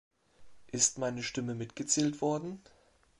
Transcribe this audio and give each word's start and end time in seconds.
Ist 0.71 0.97
meine 0.97 1.21
Stimme 1.21 1.53
mitgezählt 1.53 2.21
worden? 2.21 2.59